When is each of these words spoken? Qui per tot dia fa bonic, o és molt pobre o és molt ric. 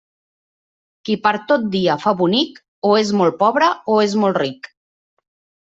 Qui 1.09 1.17
per 1.27 1.33
tot 1.51 1.67
dia 1.75 1.99
fa 2.07 2.15
bonic, 2.23 2.59
o 2.89 2.95
és 3.03 3.13
molt 3.21 3.39
pobre 3.45 3.71
o 3.95 4.01
és 4.09 4.19
molt 4.25 4.43
ric. 4.47 4.75